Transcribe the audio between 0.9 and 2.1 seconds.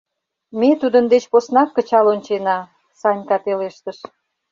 деч поснак кычал